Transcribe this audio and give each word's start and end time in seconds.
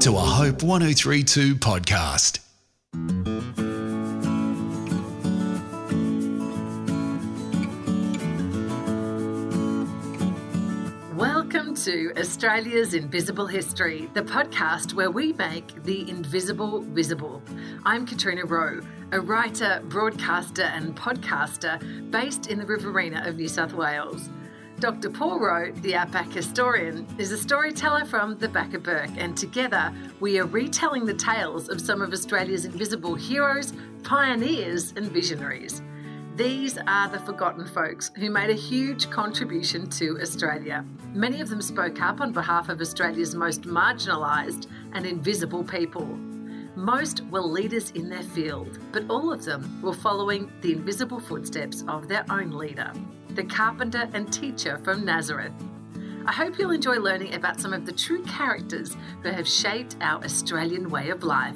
to 0.00 0.14
a 0.14 0.20
Hope 0.20 0.62
1032 0.62 1.56
podcast. 1.56 2.38
Welcome 11.16 11.74
to 11.74 12.12
Australia's 12.16 12.94
Invisible 12.94 13.48
History, 13.48 14.08
the 14.14 14.22
podcast 14.22 14.94
where 14.94 15.10
we 15.10 15.32
make 15.32 15.82
the 15.82 16.08
invisible 16.08 16.82
visible. 16.82 17.42
I'm 17.84 18.06
Katrina 18.06 18.44
Rowe, 18.44 18.80
a 19.10 19.20
writer, 19.20 19.82
broadcaster, 19.88 20.62
and 20.62 20.96
podcaster 20.96 22.10
based 22.12 22.46
in 22.46 22.60
the 22.60 22.66
Riverina 22.66 23.24
of 23.26 23.34
New 23.34 23.48
South 23.48 23.72
Wales. 23.72 24.30
Dr. 24.80 25.10
Paul 25.10 25.40
Rowe, 25.40 25.72
the 25.82 25.96
Outback 25.96 26.30
historian, 26.30 27.04
is 27.18 27.32
a 27.32 27.36
storyteller 27.36 28.04
from 28.04 28.38
the 28.38 28.48
Back 28.48 28.74
of 28.74 28.84
Bourke, 28.84 29.10
and 29.16 29.36
together 29.36 29.92
we 30.20 30.38
are 30.38 30.46
retelling 30.46 31.04
the 31.04 31.14
tales 31.14 31.68
of 31.68 31.80
some 31.80 32.00
of 32.00 32.12
Australia's 32.12 32.64
invisible 32.64 33.16
heroes, 33.16 33.72
pioneers, 34.04 34.92
and 34.96 35.10
visionaries. 35.10 35.82
These 36.36 36.78
are 36.86 37.08
the 37.08 37.18
forgotten 37.18 37.66
folks 37.66 38.12
who 38.18 38.30
made 38.30 38.50
a 38.50 38.54
huge 38.54 39.10
contribution 39.10 39.90
to 39.90 40.16
Australia. 40.20 40.84
Many 41.12 41.40
of 41.40 41.48
them 41.48 41.60
spoke 41.60 42.00
up 42.00 42.20
on 42.20 42.30
behalf 42.30 42.68
of 42.68 42.80
Australia's 42.80 43.34
most 43.34 43.62
marginalised 43.62 44.68
and 44.92 45.04
invisible 45.04 45.64
people. 45.64 46.06
Most 46.76 47.24
were 47.32 47.40
leaders 47.40 47.90
in 47.90 48.08
their 48.08 48.22
field, 48.22 48.78
but 48.92 49.02
all 49.10 49.32
of 49.32 49.44
them 49.44 49.82
were 49.82 49.92
following 49.92 50.52
the 50.60 50.70
invisible 50.70 51.18
footsteps 51.18 51.82
of 51.88 52.06
their 52.06 52.24
own 52.30 52.52
leader, 52.52 52.92
the 53.38 53.44
carpenter 53.44 54.10
and 54.14 54.32
teacher 54.32 54.80
from 54.82 55.04
Nazareth. 55.04 55.52
I 56.26 56.32
hope 56.32 56.58
you'll 56.58 56.72
enjoy 56.72 56.96
learning 56.96 57.34
about 57.34 57.60
some 57.60 57.72
of 57.72 57.86
the 57.86 57.92
true 57.92 58.24
characters 58.24 58.96
who 59.22 59.28
have 59.28 59.46
shaped 59.46 59.94
our 60.00 60.24
Australian 60.24 60.90
way 60.90 61.10
of 61.10 61.22
life. 61.22 61.54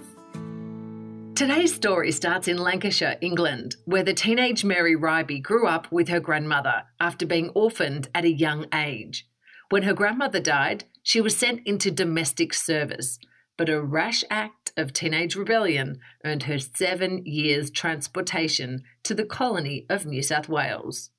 Today's 1.34 1.74
story 1.74 2.12
starts 2.12 2.46
in 2.46 2.56
Lancashire, 2.56 3.16
England, 3.20 3.74
where 3.84 4.04
the 4.04 4.14
teenage 4.14 4.64
Mary 4.64 4.94
Reibey 4.94 5.42
grew 5.42 5.66
up 5.66 5.90
with 5.90 6.06
her 6.06 6.20
grandmother 6.20 6.84
after 7.00 7.26
being 7.26 7.48
orphaned 7.48 8.08
at 8.14 8.24
a 8.24 8.30
young 8.30 8.66
age. 8.72 9.26
When 9.68 9.82
her 9.82 9.92
grandmother 9.92 10.38
died, 10.38 10.84
she 11.02 11.20
was 11.20 11.36
sent 11.36 11.66
into 11.66 11.90
domestic 11.90 12.54
service, 12.54 13.18
but 13.58 13.68
a 13.68 13.82
rash 13.82 14.22
act 14.30 14.72
of 14.76 14.92
teenage 14.92 15.34
rebellion 15.34 15.98
earned 16.24 16.44
her 16.44 16.60
seven 16.60 17.26
years 17.26 17.72
transportation 17.72 18.84
to 19.02 19.16
the 19.16 19.24
colony 19.24 19.84
of 19.90 20.06
New 20.06 20.22
South 20.22 20.48
Wales. 20.48 21.10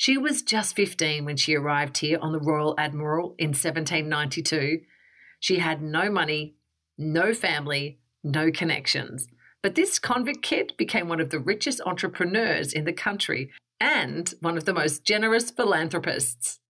She 0.00 0.16
was 0.16 0.40
just 0.40 0.76
15 0.76 1.26
when 1.26 1.36
she 1.36 1.54
arrived 1.54 1.98
here 1.98 2.18
on 2.22 2.32
the 2.32 2.40
Royal 2.40 2.74
Admiral 2.78 3.34
in 3.36 3.48
1792. 3.48 4.80
She 5.40 5.58
had 5.58 5.82
no 5.82 6.10
money, 6.10 6.54
no 6.96 7.34
family, 7.34 7.98
no 8.24 8.50
connections. 8.50 9.26
But 9.62 9.74
this 9.74 9.98
convict 9.98 10.40
kid 10.40 10.72
became 10.78 11.06
one 11.06 11.20
of 11.20 11.28
the 11.28 11.38
richest 11.38 11.82
entrepreneurs 11.84 12.72
in 12.72 12.86
the 12.86 12.94
country 12.94 13.50
and 13.78 14.32
one 14.40 14.56
of 14.56 14.64
the 14.64 14.72
most 14.72 15.04
generous 15.04 15.50
philanthropists. 15.50 16.60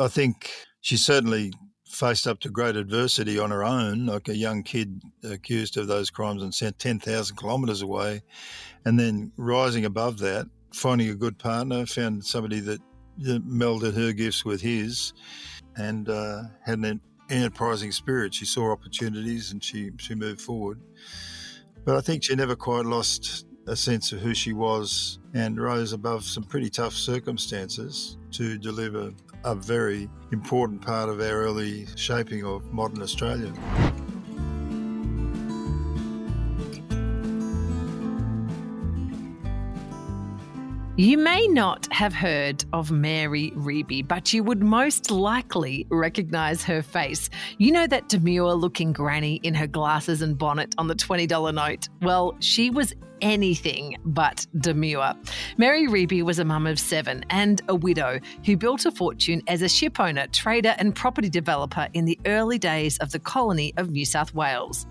I 0.00 0.06
think 0.06 0.48
she 0.80 0.96
certainly 0.96 1.52
faced 1.84 2.28
up 2.28 2.38
to 2.38 2.50
great 2.50 2.76
adversity 2.76 3.36
on 3.36 3.50
her 3.50 3.64
own, 3.64 4.06
like 4.06 4.28
a 4.28 4.36
young 4.36 4.62
kid 4.62 5.02
accused 5.24 5.76
of 5.76 5.88
those 5.88 6.08
crimes 6.08 6.40
and 6.40 6.54
sent 6.54 6.78
10,000 6.78 7.36
kilometres 7.36 7.82
away. 7.82 8.22
And 8.84 8.96
then 8.96 9.32
rising 9.36 9.84
above 9.84 10.18
that, 10.18 10.46
finding 10.74 11.08
a 11.10 11.14
good 11.14 11.38
partner, 11.38 11.86
found 11.86 12.24
somebody 12.24 12.60
that 12.60 12.80
melded 13.20 13.94
her 13.94 14.12
gifts 14.12 14.44
with 14.44 14.60
his 14.60 15.12
and 15.76 16.08
uh, 16.08 16.42
had 16.64 16.78
an 16.80 17.00
enterprising 17.30 17.92
spirit. 17.92 18.34
She 18.34 18.44
saw 18.44 18.72
opportunities 18.72 19.52
and 19.52 19.62
she, 19.62 19.90
she 19.98 20.14
moved 20.14 20.40
forward. 20.40 20.80
But 21.84 21.96
I 21.96 22.00
think 22.00 22.24
she 22.24 22.34
never 22.34 22.56
quite 22.56 22.86
lost 22.86 23.46
a 23.66 23.76
sense 23.76 24.12
of 24.12 24.20
who 24.20 24.34
she 24.34 24.52
was 24.52 25.18
and 25.32 25.60
rose 25.60 25.92
above 25.92 26.24
some 26.24 26.44
pretty 26.44 26.68
tough 26.68 26.92
circumstances 26.92 28.18
to 28.32 28.58
deliver 28.58 29.12
a 29.44 29.54
very 29.54 30.08
important 30.32 30.82
part 30.82 31.08
of 31.08 31.20
our 31.20 31.42
early 31.42 31.86
shaping 31.96 32.44
of 32.44 32.72
modern 32.72 33.02
Australia. 33.02 33.52
You 40.96 41.18
may 41.18 41.48
not 41.48 41.92
have 41.92 42.14
heard 42.14 42.64
of 42.72 42.92
Mary 42.92 43.50
Reibey, 43.56 44.06
but 44.06 44.32
you 44.32 44.44
would 44.44 44.62
most 44.62 45.10
likely 45.10 45.88
recognise 45.90 46.62
her 46.62 46.82
face. 46.82 47.30
You 47.58 47.72
know 47.72 47.88
that 47.88 48.08
demure 48.08 48.54
looking 48.54 48.92
granny 48.92 49.40
in 49.42 49.54
her 49.54 49.66
glasses 49.66 50.22
and 50.22 50.38
bonnet 50.38 50.72
on 50.78 50.86
the 50.86 50.94
$20 50.94 51.52
note? 51.52 51.88
Well, 52.00 52.36
she 52.38 52.70
was 52.70 52.94
anything 53.20 53.96
but 54.04 54.46
demure. 54.58 55.14
Mary 55.58 55.88
Reibey 55.88 56.22
was 56.22 56.38
a 56.38 56.44
mum 56.44 56.64
of 56.64 56.78
seven 56.78 57.24
and 57.28 57.60
a 57.66 57.74
widow 57.74 58.20
who 58.46 58.56
built 58.56 58.86
a 58.86 58.92
fortune 58.92 59.42
as 59.48 59.62
a 59.62 59.68
ship 59.68 59.98
owner, 59.98 60.28
trader, 60.28 60.76
and 60.78 60.94
property 60.94 61.28
developer 61.28 61.88
in 61.94 62.04
the 62.04 62.20
early 62.24 62.56
days 62.56 62.98
of 62.98 63.10
the 63.10 63.18
colony 63.18 63.74
of 63.78 63.90
New 63.90 64.04
South 64.04 64.32
Wales. 64.32 64.86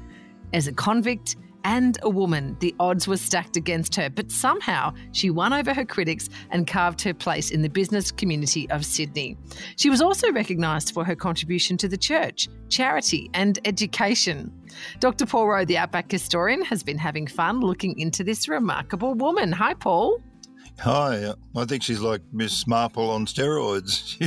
As 0.51 0.67
a 0.67 0.73
convict, 0.73 1.37
and 1.63 1.97
a 2.01 2.09
woman, 2.09 2.57
the 2.59 2.75
odds 2.79 3.07
were 3.07 3.17
stacked 3.17 3.55
against 3.55 3.95
her, 3.95 4.09
but 4.09 4.31
somehow 4.31 4.93
she 5.11 5.29
won 5.29 5.53
over 5.53 5.73
her 5.73 5.85
critics 5.85 6.29
and 6.51 6.67
carved 6.67 7.01
her 7.01 7.13
place 7.13 7.51
in 7.51 7.61
the 7.61 7.69
business 7.69 8.11
community 8.11 8.69
of 8.69 8.85
Sydney. 8.85 9.37
She 9.77 9.89
was 9.89 10.01
also 10.01 10.31
recognised 10.31 10.93
for 10.93 11.03
her 11.03 11.15
contribution 11.15 11.77
to 11.77 11.87
the 11.87 11.97
church, 11.97 12.47
charity, 12.69 13.29
and 13.33 13.59
education. 13.65 14.51
Dr. 14.99 15.25
Paul 15.25 15.47
Rowe, 15.47 15.65
the 15.65 15.77
Outback 15.77 16.11
historian, 16.11 16.63
has 16.63 16.83
been 16.83 16.97
having 16.97 17.27
fun 17.27 17.59
looking 17.59 17.97
into 17.99 18.23
this 18.23 18.47
remarkable 18.47 19.13
woman. 19.13 19.51
Hi, 19.51 19.73
Paul. 19.73 20.21
Hi, 20.79 21.33
I 21.55 21.65
think 21.65 21.83
she's 21.83 21.99
like 21.99 22.21
Miss 22.31 22.65
Marple 22.65 23.11
on 23.11 23.25
steroids. 23.27 24.17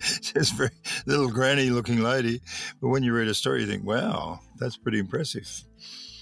She's 0.22 0.52
a 0.52 0.54
very 0.54 0.70
little 1.04 1.28
granny 1.28 1.70
looking 1.70 2.00
lady. 2.00 2.40
But 2.80 2.88
when 2.88 3.02
you 3.02 3.12
read 3.12 3.26
her 3.26 3.34
story, 3.34 3.62
you 3.62 3.66
think, 3.66 3.84
wow, 3.84 4.38
that's 4.56 4.76
pretty 4.76 5.00
impressive. 5.00 5.64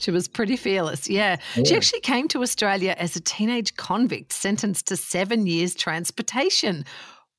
She 0.04 0.10
was 0.10 0.28
pretty 0.28 0.56
fearless. 0.56 1.08
Yeah. 1.08 1.38
yeah. 1.56 1.64
She 1.64 1.74
actually 1.74 2.00
came 2.00 2.28
to 2.28 2.42
Australia 2.42 2.94
as 2.98 3.16
a 3.16 3.20
teenage 3.20 3.74
convict 3.76 4.32
sentenced 4.32 4.86
to 4.88 4.96
seven 4.96 5.46
years 5.46 5.74
transportation. 5.74 6.84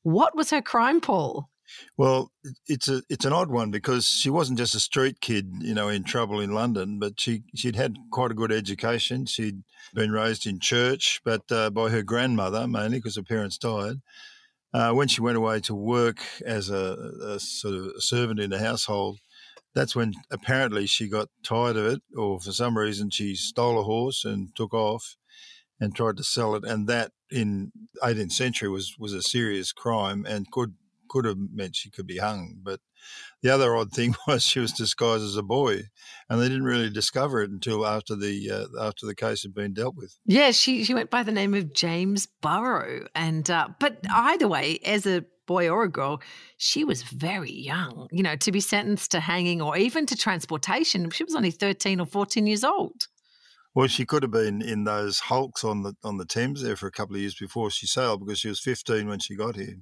What 0.02 0.36
was 0.36 0.50
her 0.50 0.62
crime, 0.62 1.00
Paul? 1.00 1.50
Well, 1.98 2.32
it's 2.68 2.88
a 2.88 3.02
it's 3.10 3.26
an 3.26 3.34
odd 3.34 3.50
one 3.50 3.72
because 3.72 4.08
she 4.08 4.30
wasn't 4.30 4.58
just 4.58 4.76
a 4.76 4.80
street 4.80 5.20
kid, 5.22 5.52
you 5.60 5.74
know, 5.74 5.90
in 5.90 6.04
trouble 6.04 6.40
in 6.40 6.54
London, 6.54 7.00
but 7.00 7.20
she 7.20 7.44
she'd 7.56 7.76
had 7.76 7.98
quite 8.12 8.32
a 8.32 8.36
good 8.36 8.52
education. 8.52 9.26
She'd 9.26 9.64
been 9.94 10.12
raised 10.12 10.48
in 10.48 10.60
church, 10.60 11.22
but 11.24 11.44
uh, 11.52 11.70
by 11.70 11.90
her 11.90 12.04
grandmother 12.04 12.68
mainly 12.68 13.00
because 13.00 13.16
her 13.16 13.24
parents 13.24 13.58
died. 13.58 13.98
Uh, 14.74 14.92
when 14.92 15.08
she 15.08 15.22
went 15.22 15.38
away 15.38 15.60
to 15.62 15.74
work 15.74 16.18
as 16.46 16.70
a, 16.70 17.12
a 17.24 17.40
sort 17.40 17.76
of 17.76 17.86
a 17.86 18.02
servant 18.02 18.42
in 18.42 18.50
the 18.50 18.60
household, 18.60 19.20
that's 19.76 19.96
when 19.96 20.14
apparently 20.32 20.88
she 20.88 21.08
got 21.08 21.28
tired 21.44 21.76
of 21.76 21.86
it, 21.86 22.02
or 22.18 22.40
for 22.40 22.52
some 22.52 22.78
reason 22.78 23.10
she 23.10 23.36
stole 23.36 23.80
a 23.80 23.84
horse 23.84 24.24
and 24.26 24.56
took 24.56 24.74
off 24.74 25.18
and 25.80 25.94
tried 25.94 26.18
to 26.18 26.24
sell 26.24 26.56
it. 26.56 26.64
And 26.64 26.88
that 26.88 27.12
in 27.30 27.72
18th 28.02 28.32
century 28.32 28.70
was 28.70 28.96
was 28.98 29.14
a 29.14 29.22
serious 29.22 29.72
crime 29.72 30.26
and 30.28 30.50
could 30.50 30.76
could 31.10 31.26
have 31.26 31.38
meant 31.38 31.76
she 31.76 31.90
could 31.90 32.08
be 32.08 32.18
hung. 32.18 32.56
But 32.64 32.80
the 33.42 33.50
other 33.50 33.76
odd 33.76 33.92
thing 33.92 34.16
was 34.28 34.44
she 34.44 34.60
was 34.60 34.72
disguised 34.72 35.24
as 35.24 35.36
a 35.36 35.44
boy, 35.44 35.82
and 36.30 36.42
they 36.42 36.48
didn't 36.48 36.64
really 36.64 36.90
discover 36.90 37.42
it 37.42 37.52
until 37.52 37.86
after 37.86 38.16
the 38.16 38.52
uh, 38.52 38.88
after 38.88 39.06
the 39.06 39.16
case 39.16 39.44
had 39.44 39.54
been 39.54 39.74
dealt 39.74 39.96
with. 39.96 40.18
Yeah, 40.26 40.52
she 40.52 40.84
she 40.84 40.94
went 40.94 41.10
by 41.10 41.24
the 41.24 41.32
name 41.32 41.54
of 41.54 41.74
James 41.74 42.28
Burrow, 42.42 43.08
and 43.14 43.50
uh, 43.50 43.70
but 43.80 44.00
either 44.10 44.48
way, 44.48 44.80
as 44.86 45.06
a 45.06 45.26
boy 45.46 45.70
or 45.70 45.84
a 45.84 45.90
girl, 45.90 46.22
she 46.58 46.84
was 46.84 47.04
very 47.04 47.52
young, 47.52 48.08
you 48.12 48.24
know, 48.24 48.36
to 48.38 48.52
be 48.52 48.60
sentenced 48.60 49.12
to 49.12 49.20
hanging 49.20 49.62
or 49.62 49.78
even 49.78 50.06
to 50.08 50.16
transportation. 50.16 51.10
She 51.10 51.24
was 51.24 51.36
only 51.36 51.52
13 51.52 52.00
or 52.00 52.06
14 52.06 52.48
years 52.48 52.64
old. 52.64 53.08
Well, 53.74 53.88
she 53.88 54.06
could 54.06 54.24
have 54.24 54.32
been 54.32 54.62
in 54.62 54.86
those 54.86 55.20
hulks 55.20 55.64
on 55.64 55.84
the 55.84 55.94
on 56.04 56.18
the 56.18 56.26
Thames 56.26 56.62
there 56.62 56.78
for 56.78 56.88
a 56.88 56.92
couple 56.92 57.16
of 57.16 57.22
years 57.22 57.36
before 57.36 57.70
she 57.70 57.86
sailed 57.88 58.26
because 58.26 58.40
she 58.40 58.48
was 58.48 58.62
15 58.62 59.08
when 59.08 59.20
she 59.20 59.36
got 59.36 59.58
here. 59.58 59.76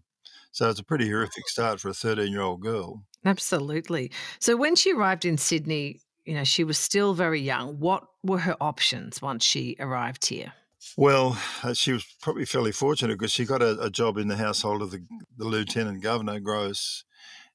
So 0.51 0.69
it's 0.69 0.79
a 0.79 0.83
pretty 0.83 1.07
horrific 1.07 1.47
start 1.47 1.79
for 1.79 1.89
a 1.89 1.93
13 1.93 2.31
year 2.31 2.41
old 2.41 2.61
girl. 2.61 3.03
Absolutely. 3.23 4.11
So 4.39 4.55
when 4.57 4.75
she 4.75 4.93
arrived 4.93 5.25
in 5.25 5.37
Sydney, 5.37 5.99
you 6.25 6.33
know, 6.33 6.43
she 6.43 6.63
was 6.63 6.77
still 6.77 7.13
very 7.13 7.41
young. 7.41 7.79
What 7.79 8.03
were 8.23 8.39
her 8.39 8.55
options 8.61 9.21
once 9.21 9.43
she 9.43 9.75
arrived 9.79 10.25
here? 10.25 10.53
Well, 10.97 11.37
uh, 11.63 11.73
she 11.73 11.91
was 11.91 12.05
probably 12.21 12.45
fairly 12.45 12.71
fortunate 12.71 13.17
because 13.17 13.31
she 13.31 13.45
got 13.45 13.61
a, 13.61 13.79
a, 13.79 13.89
job 13.89 14.17
in 14.17 14.27
the 14.27 14.37
household 14.37 14.81
of 14.81 14.91
the, 14.91 15.05
the 15.37 15.45
Lieutenant 15.45 16.01
Governor, 16.01 16.39
Grose, 16.39 17.03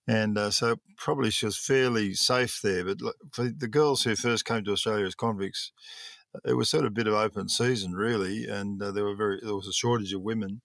And 0.07 0.37
uh, 0.37 0.51
so 0.51 0.77
probably 0.97 1.31
she 1.31 1.47
was 1.47 1.57
fairly 1.57 2.15
safe 2.15 2.61
there. 2.63 2.85
But 2.85 2.99
for 3.33 3.49
the 3.49 3.69
girls 3.69 4.03
who 4.03 4.17
first 4.17 4.45
came 4.45 4.65
to 4.65 4.73
Australia 4.73 5.07
as 5.07 5.15
convicts, 5.15 5.73
it 6.45 6.55
was 6.55 6.71
sort 6.71 6.85
of 6.85 6.89
a 6.89 6.95
bit 6.95 7.07
of 7.07 7.15
open 7.15 7.49
season, 7.49 7.93
really. 7.93 8.47
And 8.47 8.83
uh, 8.83 8.91
there 8.91 9.05
were 9.05 9.17
very 9.17 9.41
there 9.43 9.55
was 9.55 9.69
a 9.69 9.73
shortage 9.73 10.13
of 10.13 10.23
women. 10.23 10.63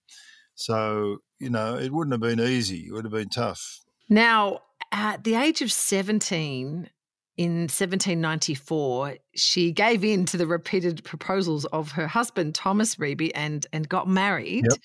So, 0.54 1.18
you 1.38 1.50
know, 1.50 1.76
it 1.76 1.92
wouldn't 1.92 2.12
have 2.12 2.20
been 2.20 2.40
easy. 2.40 2.86
It 2.88 2.92
would 2.92 3.04
have 3.04 3.12
been 3.12 3.28
tough. 3.28 3.80
Now, 4.08 4.60
at 4.92 5.24
the 5.24 5.34
age 5.34 5.62
of 5.62 5.72
17, 5.72 6.90
in 7.36 7.62
1794, 7.62 9.16
she 9.34 9.72
gave 9.72 10.04
in 10.04 10.24
to 10.26 10.36
the 10.36 10.46
repeated 10.46 11.02
proposals 11.04 11.64
of 11.66 11.92
her 11.92 12.06
husband, 12.06 12.54
Thomas 12.54 12.96
Reibey, 12.96 13.32
and, 13.34 13.66
and 13.72 13.88
got 13.88 14.06
married, 14.06 14.66
yep. 14.70 14.78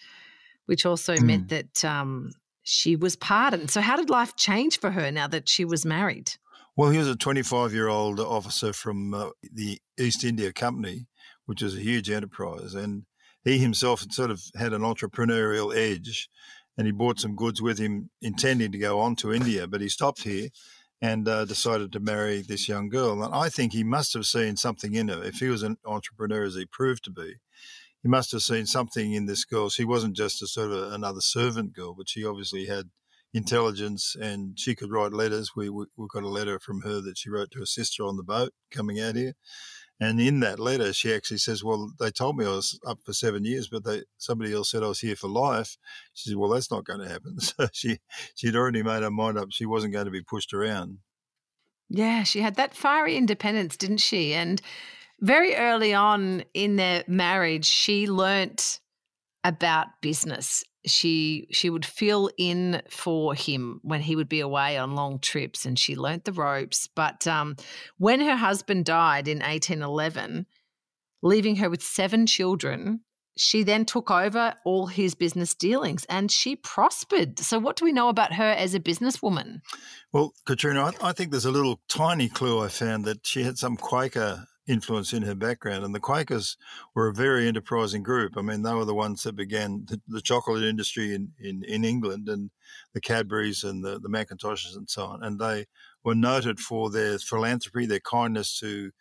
which 0.65 0.85
also 0.85 1.15
mm. 1.15 1.23
meant 1.23 1.49
that 1.49 1.85
um, 1.85 2.31
she 2.63 2.95
was 2.95 3.15
pardoned. 3.15 3.69
So, 3.69 3.81
how 3.81 3.97
did 3.97 4.09
life 4.09 4.35
change 4.35 4.79
for 4.79 4.91
her 4.91 5.11
now 5.11 5.27
that 5.27 5.47
she 5.47 5.63
was 5.63 5.85
married? 5.85 6.33
Well, 6.75 6.89
he 6.89 6.97
was 6.97 7.09
a 7.09 7.15
25 7.15 7.73
year 7.73 7.87
old 7.87 8.19
officer 8.19 8.73
from 8.73 9.13
uh, 9.13 9.29
the 9.53 9.79
East 9.99 10.23
India 10.23 10.51
Company, 10.51 11.07
which 11.45 11.61
is 11.61 11.75
a 11.75 11.81
huge 11.81 12.09
enterprise. 12.09 12.73
And 12.73 13.03
he 13.43 13.57
himself 13.57 13.99
had 13.99 14.13
sort 14.13 14.31
of 14.31 14.41
had 14.55 14.73
an 14.73 14.81
entrepreneurial 14.81 15.75
edge 15.75 16.29
and 16.77 16.87
he 16.87 16.93
brought 16.93 17.19
some 17.19 17.35
goods 17.35 17.61
with 17.61 17.77
him 17.77 18.09
intending 18.21 18.71
to 18.71 18.77
go 18.77 19.01
on 19.01 19.13
to 19.17 19.33
India, 19.33 19.67
but 19.67 19.81
he 19.81 19.89
stopped 19.89 20.23
here 20.23 20.47
and 21.01 21.27
uh, 21.27 21.45
decided 21.45 21.91
to 21.91 21.99
marry 21.99 22.41
this 22.41 22.67
young 22.67 22.89
girl. 22.89 23.23
And 23.23 23.33
I 23.33 23.49
think 23.49 23.73
he 23.73 23.83
must 23.83 24.13
have 24.13 24.25
seen 24.25 24.57
something 24.57 24.93
in 24.93 25.07
her. 25.07 25.23
If 25.23 25.35
he 25.35 25.47
was 25.47 25.63
an 25.63 25.77
entrepreneur, 25.85 26.43
as 26.43 26.55
he 26.55 26.65
proved 26.65 27.03
to 27.05 27.11
be, 27.11 27.35
he 28.01 28.09
must 28.09 28.31
have 28.31 28.41
seen 28.41 28.65
something 28.65 29.13
in 29.13 29.25
this 29.25 29.45
girl. 29.45 29.69
She 29.69 29.85
wasn't 29.85 30.15
just 30.15 30.41
a 30.41 30.47
sort 30.47 30.71
of 30.71 30.91
another 30.91 31.21
servant 31.21 31.73
girl, 31.73 31.93
but 31.93 32.09
she 32.09 32.25
obviously 32.25 32.65
had 32.65 32.89
intelligence 33.33 34.15
and 34.19 34.59
she 34.59 34.75
could 34.75 34.91
write 34.91 35.13
letters. 35.13 35.51
We, 35.55 35.69
we, 35.69 35.85
we 35.97 36.07
got 36.11 36.23
a 36.23 36.29
letter 36.29 36.59
from 36.59 36.81
her 36.81 37.01
that 37.01 37.17
she 37.17 37.29
wrote 37.29 37.51
to 37.51 37.59
her 37.59 37.65
sister 37.65 38.03
on 38.03 38.17
the 38.17 38.23
boat 38.23 38.53
coming 38.71 38.99
out 38.99 39.15
here. 39.15 39.33
And 40.01 40.19
in 40.21 40.39
that 40.39 40.59
letter, 40.59 40.93
she 40.93 41.13
actually 41.13 41.39
says, 41.39 41.63
"Well, 41.63 41.91
they 41.99 42.09
told 42.09 42.37
me 42.37 42.45
I 42.45 42.49
was 42.49 42.79
up 42.87 42.99
for 43.03 43.11
seven 43.11 43.43
years, 43.43 43.67
but 43.67 43.83
they 43.83 44.03
somebody 44.17 44.53
else 44.53 44.71
said 44.71 44.83
I 44.83 44.87
was 44.87 45.01
here 45.01 45.15
for 45.15 45.27
life." 45.27 45.77
She 46.13 46.29
said, 46.29 46.37
"Well, 46.37 46.51
that's 46.51 46.71
not 46.71 46.85
going 46.85 47.01
to 47.01 47.09
happen." 47.09 47.37
So 47.39 47.67
she 47.73 47.99
she'd 48.35 48.55
already 48.55 48.83
made 48.83 49.03
her 49.03 49.11
mind 49.11 49.37
up; 49.37 49.49
she 49.51 49.65
wasn't 49.65 49.93
going 49.93 50.05
to 50.05 50.11
be 50.11 50.21
pushed 50.21 50.53
around. 50.53 50.99
Yeah, 51.89 52.23
she 52.23 52.41
had 52.41 52.55
that 52.55 52.75
fiery 52.75 53.17
independence, 53.17 53.75
didn't 53.75 53.97
she? 53.97 54.33
And 54.33 54.61
very 55.19 55.55
early 55.55 55.93
on 55.93 56.43
in 56.53 56.77
their 56.77 57.03
marriage, 57.07 57.65
she 57.65 58.07
learnt 58.07 58.79
about 59.43 59.87
business 60.01 60.63
she 60.85 61.47
she 61.51 61.69
would 61.69 61.85
fill 61.85 62.29
in 62.37 62.81
for 62.89 63.33
him 63.33 63.79
when 63.83 64.01
he 64.01 64.15
would 64.15 64.29
be 64.29 64.39
away 64.39 64.77
on 64.77 64.95
long 64.95 65.19
trips 65.19 65.65
and 65.65 65.77
she 65.77 65.95
learnt 65.95 66.25
the 66.25 66.31
ropes 66.31 66.87
but 66.87 67.27
um, 67.27 67.55
when 67.97 68.21
her 68.21 68.35
husband 68.37 68.85
died 68.85 69.27
in 69.27 69.39
1811 69.39 70.45
leaving 71.21 71.57
her 71.57 71.69
with 71.69 71.83
seven 71.83 72.25
children 72.25 73.01
she 73.39 73.63
then 73.63 73.85
took 73.85 74.11
over 74.11 74.53
all 74.65 74.87
his 74.87 75.15
business 75.15 75.55
dealings 75.55 76.05
and 76.09 76.29
she 76.29 76.57
prospered. 76.57 77.39
So 77.39 77.57
what 77.57 77.77
do 77.77 77.85
we 77.85 77.93
know 77.93 78.09
about 78.09 78.33
her 78.33 78.51
as 78.51 78.75
a 78.75 78.79
businesswoman? 78.81 79.61
Well 80.11 80.33
katrina 80.45 80.83
I, 80.83 81.09
I 81.09 81.11
think 81.13 81.31
there's 81.31 81.45
a 81.45 81.51
little 81.51 81.79
tiny 81.87 82.27
clue 82.27 82.59
i 82.59 82.67
found 82.67 83.05
that 83.05 83.25
she 83.25 83.43
had 83.43 83.57
some 83.57 83.77
quaker 83.77 84.47
influence 84.69 85.13
in 85.13 85.23
her 85.23 85.33
background. 85.33 85.83
And 85.83 85.95
the 85.95 85.99
Quakers 85.99 86.55
were 86.93 87.07
a 87.07 87.13
very 87.13 87.47
enterprising 87.47 88.03
group. 88.03 88.37
I 88.37 88.41
mean, 88.41 88.61
they 88.61 88.73
were 88.73 88.85
the 88.85 88.93
ones 88.93 89.23
that 89.23 89.35
began 89.35 89.85
the, 89.87 89.99
the 90.07 90.21
chocolate 90.21 90.63
industry 90.63 91.15
in, 91.15 91.31
in, 91.39 91.63
in, 91.63 91.83
England 91.83 92.29
and 92.29 92.51
the 92.93 93.01
Cadburys 93.01 93.67
and 93.67 93.83
the, 93.83 93.99
the 93.99 94.09
Mackintoshes 94.09 94.77
and 94.77 94.87
so 94.87 95.05
on. 95.05 95.23
And 95.23 95.39
they 95.39 95.65
were 96.03 96.13
noted 96.13 96.59
for 96.59 96.91
their 96.91 97.17
philanthropy, 97.17 97.87
their 97.87 97.99
kindness 97.99 98.59
to 98.59 98.91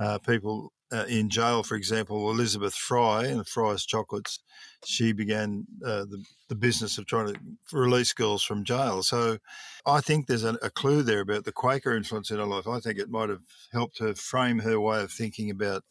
uh, 0.00 0.18
people 0.18 0.72
uh, 0.92 1.04
in 1.08 1.30
jail, 1.30 1.62
for 1.62 1.74
example, 1.74 2.30
Elizabeth 2.30 2.74
Fry 2.74 3.24
and 3.24 3.46
Fry's 3.46 3.84
Chocolates, 3.84 4.40
she 4.84 5.12
began 5.12 5.66
uh, 5.84 6.04
the, 6.04 6.24
the 6.48 6.54
business 6.54 6.98
of 6.98 7.06
trying 7.06 7.32
to 7.32 7.40
release 7.72 8.12
girls 8.12 8.42
from 8.42 8.64
jail. 8.64 9.02
So 9.02 9.38
I 9.86 10.00
think 10.00 10.26
there's 10.26 10.44
a, 10.44 10.58
a, 10.62 10.70
clue 10.70 11.02
there 11.02 11.20
about 11.20 11.44
the 11.44 11.52
Quaker 11.52 11.96
influence 11.96 12.30
in 12.30 12.38
her 12.38 12.44
life. 12.44 12.68
I 12.68 12.80
think 12.80 12.98
it 12.98 13.10
might 13.10 13.30
have 13.30 13.42
helped 13.72 13.98
her 14.00 14.14
frame 14.14 14.58
her 14.60 14.78
way 14.78 15.00
of 15.02 15.10
thinking 15.10 15.50
about 15.50 15.82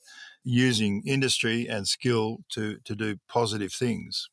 using 0.43 1.03
industry 1.05 1.67
and 1.67 1.87
skill 1.87 2.39
to, 2.49 2.77
to 2.83 2.95
do 2.95 3.17
positive 3.27 3.73
things. 3.73 4.29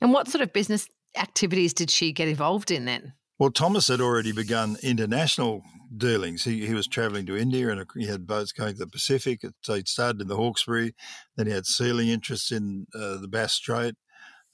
And 0.00 0.12
what 0.12 0.28
sort 0.28 0.42
of 0.42 0.52
business 0.52 0.88
activities 1.16 1.74
did 1.74 1.90
she 1.90 2.12
get 2.12 2.28
involved 2.28 2.70
in 2.70 2.86
then? 2.86 3.12
Well, 3.42 3.50
Thomas 3.50 3.88
had 3.88 4.00
already 4.00 4.30
begun 4.30 4.76
international 4.84 5.64
dealings. 5.96 6.44
He, 6.44 6.64
he 6.64 6.74
was 6.74 6.86
travelling 6.86 7.26
to 7.26 7.36
India 7.36 7.70
and 7.70 7.84
he 7.96 8.06
had 8.06 8.24
boats 8.24 8.52
going 8.52 8.74
to 8.74 8.78
the 8.78 8.86
Pacific. 8.86 9.40
So 9.62 9.74
he'd 9.74 9.88
started 9.88 10.20
in 10.22 10.28
the 10.28 10.36
Hawkesbury, 10.36 10.94
then 11.34 11.48
he 11.48 11.52
had 11.52 11.66
sealing 11.66 12.06
interests 12.06 12.52
in 12.52 12.86
uh, 12.94 13.16
the 13.16 13.26
Bass 13.26 13.52
Strait. 13.54 13.96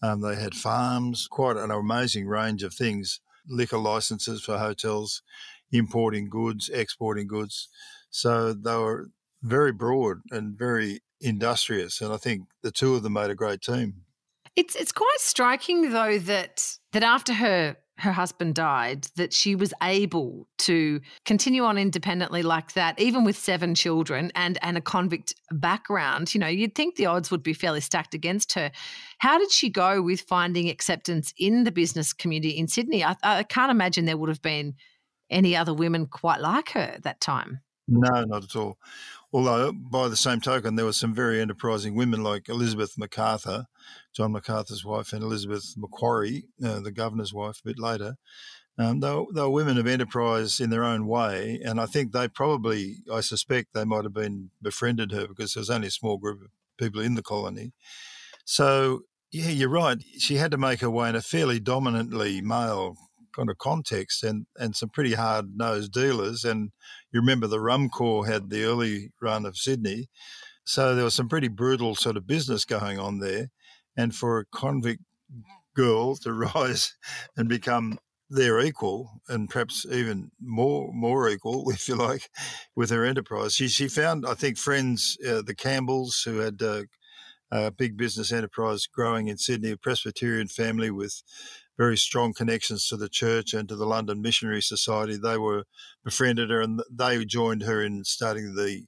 Um, 0.03 0.23
they 0.23 0.37
had 0.37 0.55
farms, 0.55 1.29
quite 1.31 1.59
an 1.59 1.71
amazing 1.71 2.29
range 2.29 2.63
of 2.63 2.73
things, 2.73 3.21
liquor 3.47 3.77
licenses 3.77 4.43
for 4.43 4.57
hotels, 4.57 5.21
importing 5.71 6.31
goods, 6.31 6.71
exporting 6.71 7.27
goods. 7.27 7.69
So 8.09 8.55
they 8.55 8.75
were 8.75 9.11
very 9.43 9.73
broad 9.73 10.23
and 10.31 10.59
very 10.59 11.03
industrious. 11.21 12.01
And 12.01 12.11
I 12.11 12.17
think 12.17 12.45
the 12.63 12.73
two 12.73 12.95
of 12.95 13.03
them 13.03 13.13
made 13.13 13.29
a 13.29 13.35
great 13.35 13.61
team. 13.61 14.05
It's 14.57 14.75
it's 14.75 14.93
quite 14.93 15.19
striking 15.19 15.93
though 15.93 16.19
that 16.19 16.79
that 16.93 17.03
after 17.03 17.35
her 17.35 17.77
her 17.99 18.13
husband 18.13 18.55
died, 18.55 19.09
that 19.17 19.33
she 19.33 19.55
was 19.55 19.75
able 19.83 20.47
to 20.59 21.01
continue 21.25 21.65
on 21.65 21.79
independently 21.79 22.43
like 22.43 22.73
that, 22.75 22.99
even 23.01 23.25
with 23.25 23.37
seven 23.37 23.75
children 23.75 24.31
and, 24.35 24.59
and 24.63 24.77
a 24.77 24.81
convict 24.81 25.35
background. 25.51 26.35
You 26.35 26.41
know, 26.41 26.47
you'd 26.47 26.75
think 26.75 26.97
the 26.97 27.07
odds 27.07 27.31
would 27.31 27.43
be 27.43 27.53
fairly 27.53 27.81
stacked 27.81 28.15
against 28.15 28.53
her. 28.55 28.71
How 29.19 29.39
did 29.39 29.51
she 29.51 29.69
go 29.69 30.01
with 30.01 30.21
finding 30.23 30.69
acceptance 30.69 31.33
in 31.39 31.65
the 31.65 31.73
business 31.73 32.13
community 32.13 32.57
in 32.57 32.69
Sydney? 32.69 33.05
I, 33.05 33.17
I 33.23 33.43
can't 33.43 33.71
imagine 33.71 34.05
there 34.05 34.17
would 34.17 34.29
have 34.29 34.43
been 34.43 34.75
any 35.31 35.57
other 35.57 35.75
women 35.75 36.07
quite 36.07 36.41
like 36.41 36.71
her 36.71 36.81
at 36.81 37.03
that 37.03 37.21
time. 37.21 37.61
No, 37.89 38.25
not 38.25 38.45
at 38.45 38.57
all. 38.57 38.79
Although, 39.33 39.73
by 39.73 40.09
the 40.09 40.17
same 40.17 40.41
token, 40.41 40.77
there 40.77 40.85
were 40.85 40.93
some 40.93 41.15
very 41.15 41.41
enterprising 41.41 41.95
women 41.95 42.23
like 42.23 42.49
Elizabeth 42.49 42.97
Macarthur, 42.97 43.67
John 44.15 44.33
Macarthur's 44.33 44.85
wife, 44.85 45.13
and 45.13 45.23
Elizabeth 45.23 45.75
Macquarie, 45.77 46.45
uh, 46.65 46.81
the 46.81 46.93
governor's 46.93 47.35
wife, 47.35 47.61
a 47.61 47.69
bit 47.69 47.79
later. 47.79 48.17
Um, 48.79 49.01
they, 49.01 49.11
were, 49.11 49.25
they 49.35 49.41
were 49.41 49.51
women 49.51 49.77
of 49.77 49.87
enterprise 49.87 50.61
in 50.61 50.71
their 50.71 50.85
own 50.85 51.07
way, 51.07 51.61
and 51.65 51.81
I 51.81 51.87
think 51.87 52.13
they 52.13 52.29
probably, 52.29 52.99
I 53.13 53.21
suspect, 53.21 53.75
they 53.75 53.85
might 53.85 54.05
have 54.05 54.15
been 54.15 54.51
befriended 54.63 55.13
her 55.13 55.27
because 55.27 55.55
there 55.55 55.61
was 55.61 55.71
only 55.71 55.89
a 55.89 55.91
small 55.91 56.17
group 56.17 56.43
of 56.43 56.49
people 56.79 57.01
in 57.01 57.15
the 57.15 57.23
colony. 57.23 57.73
So, 58.45 59.01
yeah, 59.33 59.49
you're 59.51 59.69
right. 59.69 59.99
She 60.19 60.37
had 60.37 60.51
to 60.53 60.59
make 60.59 60.81
her 60.81 60.91
way 60.91 61.09
in 61.09 61.17
a 61.17 61.21
fairly 61.21 61.61
dominantly 61.61 62.41
male 62.41 62.97
kind 63.35 63.51
of 63.51 63.59
context 63.59 64.23
and, 64.25 64.47
and 64.57 64.75
some 64.75 64.89
pretty 64.89 65.15
hard 65.15 65.57
nosed 65.57 65.93
dealers. 65.93 66.45
And 66.45 66.71
you 67.13 67.21
remember 67.21 67.47
the 67.47 67.61
Rum 67.61 67.89
Corps 67.89 68.27
had 68.27 68.51
the 68.51 68.65
early 68.65 69.13
run 69.21 69.47
of 69.47 69.57
Sydney. 69.57 70.09
So 70.65 70.95
there 70.95 71.05
was 71.05 71.15
some 71.15 71.29
pretty 71.29 71.49
brutal 71.49 71.95
sort 71.95 72.17
of 72.17 72.27
business 72.27 72.65
going 72.65 72.99
on 72.99 73.21
there. 73.21 73.49
And 73.97 74.15
for 74.15 74.41
a 74.41 74.45
convict 74.47 75.03
girl 75.75 76.17
to 76.17 76.33
rise 76.55 76.97
and 77.37 77.49
become 77.49 77.99
their 78.31 78.61
equal 78.61 79.23
and 79.29 79.49
perhaps 79.49 79.87
even 79.91 80.31
more 80.41 80.93
more 80.93 81.29
equal, 81.29 81.71
if 81.71 81.89
you 81.89 81.97
like, 81.97 82.29
with 82.77 82.91
her 82.91 83.05
enterprise. 83.05 83.55
She 83.55 83.69
she 83.69 83.89
found, 83.89 84.27
I 84.27 84.35
think, 84.35 84.59
friends, 84.59 85.17
uh, 85.27 85.43
the 85.43 85.55
Campbells, 85.55 86.23
who 86.25 86.39
had 86.39 86.61
uh, 86.63 86.83
a 87.51 87.71
big 87.71 87.97
business 87.97 88.33
enterprise 88.33 88.87
growing 88.87 89.29
in 89.29 89.39
Sydney, 89.39 89.71
a 89.71 89.77
Presbyterian 89.77 90.49
family 90.49 90.91
with 90.91 91.23
very 91.79 91.97
strong 91.97 92.35
connections 92.35 92.89
to 92.89 92.97
the 92.97 93.09
church 93.09 93.55
and 93.55 93.69
to 93.69 93.77
the 93.77 93.87
London 93.87 94.21
Missionary 94.21 94.61
Society. 94.61 95.17
They 95.17 95.39
were 95.39 95.65
befriended 96.05 96.51
her 96.51 96.61
and 96.61 96.83
they 96.91 97.25
joined 97.25 97.63
her 97.63 97.83
in 97.83 98.05
starting 98.05 98.55
the 98.55 98.85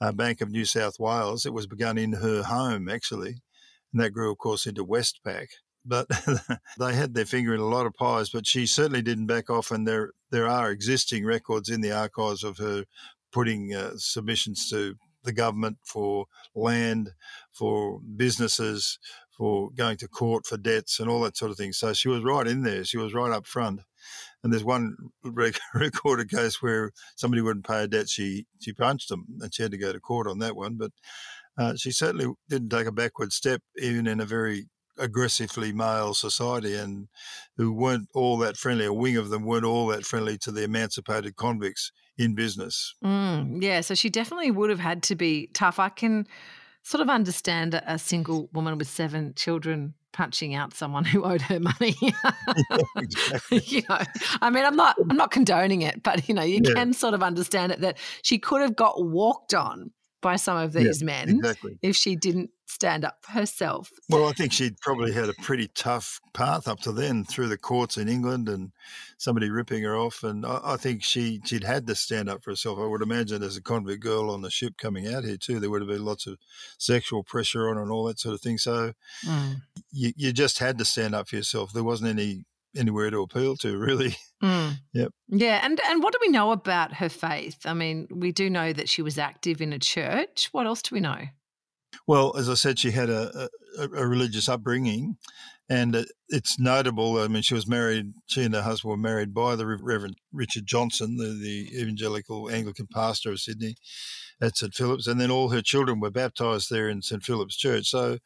uh, 0.00 0.12
Bank 0.12 0.40
of 0.40 0.50
New 0.50 0.64
South 0.64 0.98
Wales. 0.98 1.44
It 1.46 1.52
was 1.52 1.66
begun 1.66 1.98
in 1.98 2.14
her 2.14 2.42
home, 2.42 2.88
actually, 2.88 3.42
and 3.92 4.02
that 4.02 4.10
grew, 4.10 4.32
of 4.32 4.38
course, 4.38 4.66
into 4.66 4.84
Westpac. 4.84 5.48
But 5.84 6.08
they 6.78 6.94
had 6.94 7.14
their 7.14 7.26
finger 7.26 7.54
in 7.54 7.60
a 7.60 7.66
lot 7.68 7.86
of 7.86 7.94
pies, 7.94 8.30
but 8.30 8.46
she 8.46 8.66
certainly 8.66 9.02
didn't 9.02 9.26
back 9.26 9.50
off. 9.50 9.70
And 9.70 9.86
there, 9.86 10.12
there 10.30 10.48
are 10.48 10.70
existing 10.70 11.24
records 11.26 11.68
in 11.68 11.82
the 11.82 11.92
archives 11.92 12.42
of 12.42 12.56
her 12.58 12.84
putting 13.30 13.74
uh, 13.74 13.92
submissions 13.96 14.68
to 14.70 14.94
the 15.24 15.32
government 15.32 15.78
for 15.84 16.26
land, 16.54 17.12
for 17.52 18.00
businesses, 18.16 18.98
for 19.36 19.70
going 19.70 19.96
to 19.98 20.08
court 20.08 20.46
for 20.46 20.56
debts 20.56 21.00
and 21.00 21.08
all 21.08 21.20
that 21.22 21.36
sort 21.36 21.50
of 21.50 21.56
thing. 21.56 21.72
So 21.72 21.92
she 21.92 22.08
was 22.08 22.22
right 22.22 22.46
in 22.46 22.62
there. 22.62 22.84
She 22.84 22.98
was 22.98 23.14
right 23.14 23.32
up 23.32 23.46
front. 23.46 23.80
And 24.42 24.52
there's 24.52 24.64
one 24.64 24.96
recorded 25.74 26.30
case 26.30 26.60
where 26.60 26.90
somebody 27.16 27.42
wouldn't 27.42 27.66
pay 27.66 27.84
a 27.84 27.88
debt. 27.88 28.08
She 28.08 28.46
she 28.60 28.72
punched 28.72 29.08
them, 29.08 29.26
and 29.40 29.54
she 29.54 29.62
had 29.62 29.72
to 29.72 29.78
go 29.78 29.92
to 29.92 30.00
court 30.00 30.26
on 30.26 30.40
that 30.40 30.56
one. 30.56 30.76
But 30.76 30.90
uh, 31.56 31.76
she 31.76 31.92
certainly 31.92 32.26
didn't 32.48 32.70
take 32.70 32.86
a 32.86 32.92
backward 32.92 33.32
step, 33.32 33.62
even 33.78 34.06
in 34.06 34.20
a 34.20 34.24
very 34.26 34.66
aggressively 34.98 35.72
male 35.72 36.14
society, 36.14 36.74
and 36.74 37.08
who 37.56 37.72
weren't 37.72 38.08
all 38.14 38.36
that 38.38 38.56
friendly. 38.56 38.86
A 38.86 38.92
wing 38.92 39.16
of 39.16 39.30
them 39.30 39.44
weren't 39.44 39.64
all 39.64 39.86
that 39.88 40.04
friendly 40.04 40.36
to 40.38 40.50
the 40.50 40.64
emancipated 40.64 41.36
convicts 41.36 41.92
in 42.18 42.34
business. 42.34 42.94
Mm, 43.04 43.62
yeah, 43.62 43.80
so 43.80 43.94
she 43.94 44.10
definitely 44.10 44.50
would 44.50 44.70
have 44.70 44.80
had 44.80 45.02
to 45.04 45.14
be 45.14 45.48
tough. 45.54 45.78
I 45.78 45.88
can 45.88 46.26
sort 46.82 47.00
of 47.00 47.08
understand 47.08 47.80
a 47.86 47.98
single 47.98 48.48
woman 48.52 48.76
with 48.78 48.88
seven 48.88 49.32
children 49.34 49.94
punching 50.12 50.54
out 50.54 50.74
someone 50.74 51.04
who 51.12 51.24
owed 51.24 51.42
her 51.42 51.60
money. 51.60 51.94
exactly. 52.96 53.62
you 53.66 53.82
know, 53.88 53.98
I 54.40 54.50
mean, 54.50 54.64
I'm 54.64 54.76
not, 54.76 54.96
I'm 55.08 55.16
not 55.16 55.30
condoning 55.30 55.82
it, 55.82 56.02
but 56.02 56.28
you 56.28 56.34
know, 56.34 56.42
you 56.42 56.60
Yeah. 56.62 56.74
can 56.74 56.92
sort 56.92 57.14
of 57.14 57.22
understand 57.22 57.72
it 57.72 57.80
that 57.80 57.98
she 58.22 58.38
could 58.38 58.60
have 58.62 58.76
got 58.76 59.02
walked 59.04 59.54
on 59.54 59.90
by 60.20 60.36
some 60.36 60.56
of 60.56 60.74
Yeah, 60.74 60.82
these 60.84 61.02
men 61.02 61.30
Exactly. 61.30 61.78
if 61.82 61.96
she 61.96 62.14
didn't 62.16 62.50
stand 62.72 63.04
up 63.04 63.18
for 63.22 63.32
herself. 63.32 63.90
Well, 64.08 64.26
I 64.28 64.32
think 64.32 64.52
she'd 64.52 64.78
probably 64.80 65.12
had 65.12 65.28
a 65.28 65.34
pretty 65.34 65.68
tough 65.74 66.20
path 66.32 66.66
up 66.66 66.80
to 66.80 66.92
then 66.92 67.24
through 67.24 67.48
the 67.48 67.58
courts 67.58 67.96
in 67.96 68.08
England 68.08 68.48
and 68.48 68.72
somebody 69.18 69.50
ripping 69.50 69.82
her 69.84 69.96
off. 69.96 70.22
And 70.24 70.44
I, 70.44 70.60
I 70.64 70.76
think 70.76 71.02
she, 71.02 71.40
she'd 71.44 71.64
had 71.64 71.86
to 71.86 71.94
stand 71.94 72.28
up 72.28 72.42
for 72.42 72.50
herself. 72.50 72.78
I 72.78 72.86
would 72.86 73.02
imagine 73.02 73.42
as 73.42 73.56
a 73.56 73.62
convict 73.62 74.02
girl 74.02 74.30
on 74.30 74.42
the 74.42 74.50
ship 74.50 74.74
coming 74.78 75.06
out 75.12 75.24
here, 75.24 75.36
too, 75.36 75.60
there 75.60 75.70
would 75.70 75.82
have 75.82 75.88
been 75.90 76.04
lots 76.04 76.26
of 76.26 76.38
sexual 76.78 77.22
pressure 77.22 77.68
on 77.68 77.76
her 77.76 77.82
and 77.82 77.90
all 77.92 78.04
that 78.04 78.18
sort 78.18 78.34
of 78.34 78.40
thing. 78.40 78.58
So 78.58 78.92
Mm. 79.26 79.62
you, 79.92 80.12
you 80.16 80.32
just 80.32 80.58
had 80.58 80.78
to 80.78 80.84
stand 80.84 81.14
up 81.14 81.28
for 81.28 81.36
yourself. 81.36 81.72
There 81.72 81.84
wasn't 81.84 82.10
any 82.10 82.44
anywhere 82.74 83.10
to 83.10 83.20
appeal 83.20 83.54
to, 83.56 83.76
really. 83.88 84.16
Mm. 84.42 84.76
Yep. 84.94 85.12
Yeah, 85.28 85.60
and 85.62 85.78
and 85.88 86.02
what 86.02 86.12
do 86.12 86.18
we 86.22 86.28
know 86.28 86.50
about 86.52 86.94
her 86.94 87.08
faith? 87.08 87.58
I 87.66 87.74
mean, 87.74 88.08
we 88.10 88.32
do 88.32 88.48
know 88.50 88.72
that 88.72 88.88
she 88.88 89.02
was 89.02 89.18
active 89.18 89.60
in 89.60 89.72
a 89.72 89.78
church. 89.78 90.48
What 90.52 90.66
else 90.66 90.80
do 90.82 90.94
we 90.94 91.00
know? 91.00 91.18
Well, 92.06 92.36
as 92.36 92.48
I 92.48 92.54
said, 92.54 92.78
she 92.78 92.90
had 92.90 93.10
a, 93.10 93.48
a, 93.78 93.82
a 93.84 94.06
religious 94.06 94.48
upbringing, 94.48 95.16
and 95.68 95.94
it, 95.94 96.08
it's 96.28 96.58
notable. 96.58 97.18
I 97.18 97.28
mean, 97.28 97.42
she 97.42 97.54
was 97.54 97.68
married. 97.68 98.12
She 98.26 98.42
and 98.42 98.54
her 98.54 98.62
husband 98.62 98.90
were 98.90 98.96
married 98.96 99.32
by 99.32 99.56
the 99.56 99.66
Reverend 99.66 100.16
Richard 100.32 100.66
Johnson, 100.66 101.16
the, 101.16 101.28
the 101.28 101.80
evangelical 101.80 102.50
Anglican 102.50 102.88
pastor 102.92 103.32
of 103.32 103.40
Sydney 103.40 103.76
at 104.40 104.56
St 104.56 104.74
Philip's, 104.74 105.06
and 105.06 105.20
then 105.20 105.30
all 105.30 105.50
her 105.50 105.62
children 105.62 106.00
were 106.00 106.10
baptised 106.10 106.70
there 106.70 106.88
in 106.88 107.02
St 107.02 107.22
Philip's 107.22 107.56
Church. 107.56 107.86
So 107.86 108.18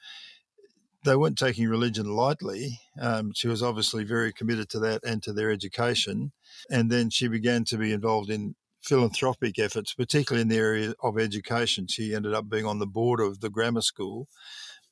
they 1.05 1.17
weren't 1.17 1.39
taking 1.39 1.69
religion 1.69 2.07
lightly. 2.07 2.81
Um, 3.01 3.33
she 3.35 3.49
was 3.49 3.63
obviously 3.63 4.03
very 4.03 4.33
committed 4.33 4.69
to 4.71 4.79
that 4.81 5.05
and 5.05 5.23
to 5.23 5.33
their 5.33 5.51
education, 5.51 6.33
and 6.71 6.91
then 6.91 7.11
she 7.11 7.29
began 7.29 7.65
to 7.65 7.77
be 7.77 7.93
involved 7.93 8.31
in 8.31 8.55
philanthropic 8.87 9.59
efforts, 9.59 9.95
particularly 9.95 10.43
in 10.43 10.49
the 10.49 10.57
area 10.57 10.95
of 11.03 11.19
education. 11.19 11.87
She 11.87 12.15
ended 12.15 12.35
up 12.35 12.49
being 12.49 12.67
on 12.67 12.79
the 12.79 12.87
board 12.87 13.21
of 13.21 13.41
the 13.41 13.51
grammar 13.51 13.83
school, 13.83 14.29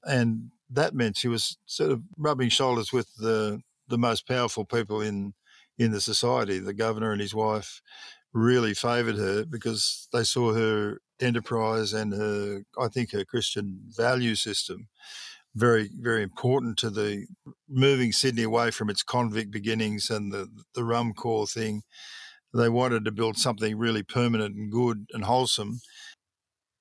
and 0.05 0.51
that 0.71 0.95
meant 0.95 1.17
she 1.17 1.29
was 1.29 1.57
sort 1.67 1.93
of 1.93 2.03
rubbing 2.17 2.49
shoulders 2.49 2.93
with 2.93 3.15
the 3.17 3.61
the 3.89 3.99
most 3.99 4.27
powerful 4.27 4.65
people 4.65 5.01
in 5.01 5.35
in 5.79 5.93
the 5.93 6.01
society. 6.01 6.59
The 6.59 6.75
governor 6.75 7.13
and 7.13 7.21
his 7.21 7.35
wife 7.35 7.81
really 8.33 8.75
favoured 8.75 9.17
her 9.17 9.45
because 9.45 10.09
they 10.13 10.25
saw 10.25 10.53
her 10.55 10.99
enterprise 11.21 11.93
and 11.93 12.13
her, 12.13 12.63
I 12.79 12.89
think, 12.89 13.13
her 13.13 13.25
Christian 13.25 13.81
value 13.89 14.35
system 14.35 14.89
very, 15.55 15.91
very 16.01 16.23
important 16.23 16.77
to 16.79 16.91
the 16.91 17.27
moving 17.69 18.13
Sydney 18.13 18.43
away 18.43 18.71
from 18.71 18.91
its 18.91 19.03
convict 19.03 19.51
beginnings 19.51 20.11
and 20.11 20.33
the 20.33 20.49
the 20.75 20.85
rum 20.85 21.13
Corps 21.15 21.47
thing. 21.47 21.83
They 22.55 22.69
wanted 22.69 23.05
to 23.05 23.13
build 23.13 23.37
something 23.37 23.77
really 23.77 24.05
permanent 24.05 24.55
and 24.55 24.71
good 24.71 25.07
and 25.13 25.25
wholesome. 25.25 25.81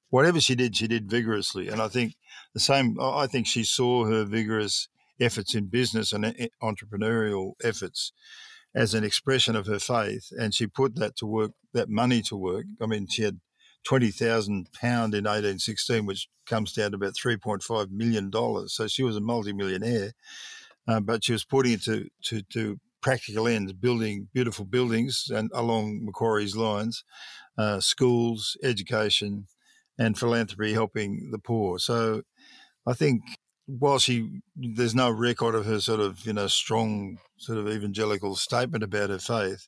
Whatever 0.10 0.39
she 0.39 0.53
did, 0.53 0.75
she 0.75 0.88
did 0.88 1.10
vigorously, 1.10 1.68
and 1.70 1.82
I 1.82 1.88
think 1.88 2.13
the 2.53 2.60
same. 2.60 2.98
I 3.01 3.25
think 3.25 3.48
she 3.48 3.63
saw 3.63 4.06
her 4.06 4.24
vigorous 4.24 4.88
efforts 5.20 5.56
in 5.56 5.68
business 5.68 6.13
and 6.13 6.25
e- 6.25 6.50
entrepreneurial 6.62 7.53
efforts 7.63 8.13
as 8.75 8.94
an 8.94 9.03
expression 9.03 9.56
of 9.56 9.65
her 9.65 9.80
faith, 9.80 10.32
and 10.38 10.53
she 10.53 10.68
put 10.68 10.96
that 10.98 11.15
to 11.18 11.25
work, 11.25 11.51
that 11.74 11.89
money 11.89 12.22
to 12.24 12.36
work. 12.36 12.65
I 12.80 12.86
mean, 12.86 13.08
she 13.08 13.24
had 13.24 13.39
twenty 13.84 14.12
thousand 14.12 14.70
pound 14.80 15.15
in 15.15 15.25
eighteen 15.25 15.58
sixteen, 15.58 16.06
which 16.06 16.27
comes 16.46 16.74
down 16.74 16.92
to 16.92 16.98
about 16.98 17.15
three 17.15 17.38
point 17.38 17.63
five 17.63 17.89
million 17.89 18.30
dollars. 18.30 18.75
So 18.75 18.88
she 18.88 19.01
was 19.01 19.15
a 19.15 19.22
multimillionaire, 19.22 20.12
uh, 20.88 21.00
but 21.00 21.24
she 21.24 21.32
was 21.32 21.44
putting 21.44 21.74
it 21.74 21.84
to 21.86 22.10
to 22.25 22.44
to 22.53 22.80
practical 23.03 23.48
ends, 23.48 23.74
building 23.74 24.29
beautiful 24.33 24.65
buildings 24.65 25.27
and 25.29 25.51
along 25.53 26.03
Macquarie's 26.05 26.55
lines, 26.55 27.03
uh, 27.57 27.79
schools, 27.79 28.57
education, 28.63 29.45
and 30.00 30.17
philanthropy, 30.17 30.74
helping 30.74 31.29
the 31.31 31.38
poor. 31.38 31.77
So 31.77 32.24
I 32.88 32.93
think 32.93 33.22
while 33.65 34.00
she 34.00 34.41
there's 34.55 34.95
no 34.95 35.10
record 35.10 35.55
of 35.55 35.65
her 35.65 35.79
sort 35.79 36.00
of 36.00 36.25
you 36.25 36.33
know 36.33 36.48
strong 36.48 37.17
sort 37.38 37.57
of 37.57 37.67
evangelical 37.67 38.36
statement 38.36 38.83
about 38.83 39.10
her 39.10 39.19
faith 39.19 39.67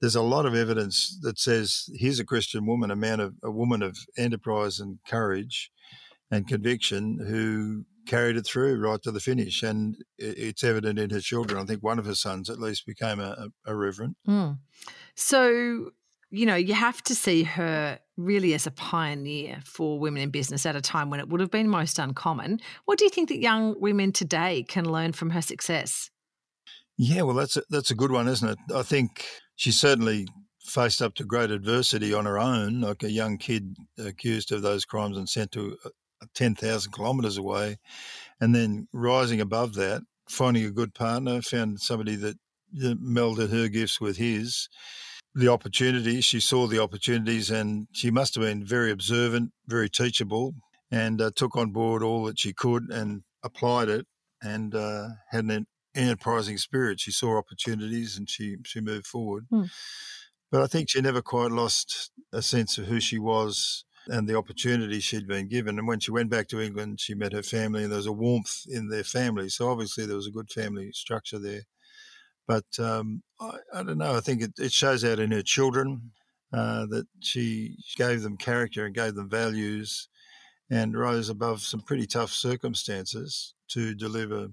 there's 0.00 0.16
a 0.16 0.22
lot 0.22 0.44
of 0.44 0.54
evidence 0.54 1.18
that 1.22 1.38
says 1.38 1.88
here's 1.94 2.18
a 2.18 2.24
christian 2.24 2.66
woman 2.66 2.90
a 2.90 2.96
man 2.96 3.20
of 3.20 3.34
a 3.44 3.50
woman 3.50 3.80
of 3.80 3.96
enterprise 4.16 4.80
and 4.80 4.98
courage 5.06 5.70
and 6.30 6.46
conviction 6.46 7.18
who 7.18 7.84
carried 8.06 8.36
it 8.36 8.46
through 8.46 8.78
right 8.78 9.02
to 9.02 9.10
the 9.10 9.20
finish 9.20 9.62
and 9.62 9.96
it's 10.16 10.64
evident 10.64 10.98
in 10.98 11.10
her 11.10 11.20
children 11.20 11.60
i 11.60 11.64
think 11.64 11.82
one 11.82 11.98
of 11.98 12.06
her 12.06 12.14
sons 12.14 12.48
at 12.48 12.58
least 12.58 12.86
became 12.86 13.20
a, 13.20 13.48
a, 13.66 13.76
reverend 13.76 14.14
Mm. 14.26 14.58
So, 15.18 15.90
you 16.30 16.46
know, 16.46 16.54
you 16.54 16.74
have 16.74 17.02
to 17.02 17.14
see 17.14 17.42
her 17.42 17.98
really 18.16 18.54
as 18.54 18.68
a 18.68 18.70
pioneer 18.70 19.60
for 19.64 19.98
women 19.98 20.22
in 20.22 20.30
business 20.30 20.64
at 20.64 20.76
a 20.76 20.80
time 20.80 21.10
when 21.10 21.18
it 21.18 21.28
would 21.28 21.40
have 21.40 21.50
been 21.50 21.68
most 21.68 21.98
uncommon. 21.98 22.60
What 22.84 22.98
do 22.98 23.04
you 23.04 23.10
think 23.10 23.28
that 23.30 23.40
young 23.40 23.74
women 23.80 24.12
today 24.12 24.64
can 24.68 24.84
learn 24.84 25.12
from 25.12 25.30
her 25.30 25.42
success? 25.42 26.10
Yeah, 26.96 27.22
well, 27.22 27.34
that's 27.34 27.56
a, 27.56 27.62
that's 27.68 27.90
a 27.90 27.96
good 27.96 28.12
one, 28.12 28.28
isn't 28.28 28.48
it? 28.48 28.58
I 28.72 28.82
think 28.82 29.24
she 29.56 29.72
certainly 29.72 30.28
faced 30.60 31.02
up 31.02 31.14
to 31.16 31.24
great 31.24 31.50
adversity 31.50 32.14
on 32.14 32.24
her 32.24 32.38
own, 32.38 32.82
like 32.82 33.02
a 33.02 33.10
young 33.10 33.38
kid 33.38 33.76
accused 33.98 34.52
of 34.52 34.62
those 34.62 34.84
crimes 34.84 35.16
and 35.16 35.28
sent 35.28 35.50
to 35.52 35.76
uh, 35.84 35.88
10,000 36.34 36.92
kilometres 36.92 37.36
away, 37.36 37.78
and 38.40 38.54
then 38.54 38.88
rising 38.92 39.40
above 39.40 39.74
that, 39.74 40.02
finding 40.28 40.64
a 40.64 40.70
good 40.70 40.94
partner, 40.94 41.42
found 41.42 41.80
somebody 41.80 42.16
that 42.16 42.36
melded 42.76 43.50
her 43.50 43.68
gifts 43.68 44.00
with 44.00 44.16
his. 44.16 44.68
The 45.34 45.48
opportunities, 45.48 46.24
she 46.24 46.40
saw 46.40 46.66
the 46.66 46.82
opportunities, 46.82 47.50
and 47.50 47.86
she 47.92 48.10
must 48.10 48.34
have 48.34 48.44
been 48.44 48.64
very 48.64 48.90
observant, 48.90 49.52
very 49.66 49.88
teachable, 49.88 50.54
and 50.90 51.20
uh, 51.20 51.30
took 51.34 51.56
on 51.56 51.70
board 51.70 52.02
all 52.02 52.24
that 52.24 52.38
she 52.38 52.52
could 52.52 52.90
and 52.90 53.22
applied 53.42 53.88
it 53.88 54.06
and 54.42 54.74
uh, 54.74 55.08
had 55.30 55.44
an 55.44 55.66
enterprising 55.94 56.58
spirit. 56.58 57.00
She 57.00 57.10
saw 57.10 57.36
opportunities 57.36 58.16
and 58.16 58.28
she 58.28 58.56
she 58.64 58.80
moved 58.80 59.06
forward. 59.06 59.46
Hmm. 59.50 59.64
But 60.50 60.62
I 60.62 60.66
think 60.66 60.88
she 60.88 61.00
never 61.00 61.20
quite 61.20 61.50
lost 61.50 62.10
a 62.32 62.40
sense 62.40 62.78
of 62.78 62.86
who 62.86 63.00
she 63.00 63.18
was 63.18 63.84
and 64.08 64.28
the 64.28 64.36
opportunity 64.36 65.00
she'd 65.00 65.28
been 65.28 65.48
given. 65.48 65.78
And 65.78 65.86
when 65.86 66.00
she 66.00 66.10
went 66.10 66.30
back 66.30 66.48
to 66.48 66.60
England, 66.60 67.00
she 67.00 67.14
met 67.14 67.32
her 67.32 67.42
family, 67.42 67.82
and 67.82 67.92
there 67.92 67.98
was 67.98 68.06
a 68.06 68.12
warmth 68.12 68.64
in 68.68 68.88
their 68.88 69.04
family. 69.04 69.48
So 69.48 69.70
obviously 69.70 70.06
there 70.06 70.16
was 70.16 70.26
a 70.26 70.32
good 70.32 70.50
family 70.50 70.90
structure 70.92 71.38
there. 71.38 71.62
But 72.46 72.66
um, 72.78 73.22
I, 73.40 73.58
I 73.74 73.82
don't 73.82 73.98
know. 73.98 74.16
I 74.16 74.20
think 74.20 74.42
it, 74.42 74.52
it 74.58 74.72
shows 74.72 75.04
out 75.04 75.18
in 75.18 75.30
her 75.32 75.42
children 75.42 76.12
uh, 76.52 76.86
that 76.86 77.06
she 77.20 77.76
gave 77.96 78.22
them 78.22 78.36
character 78.38 78.86
and 78.86 78.94
gave 78.94 79.14
them 79.14 79.28
values 79.28 80.08
and 80.70 80.98
rose 80.98 81.28
above 81.28 81.60
some 81.60 81.80
pretty 81.80 82.06
tough 82.06 82.30
circumstances 82.30 83.54
to 83.68 83.94
deliver 83.94 84.48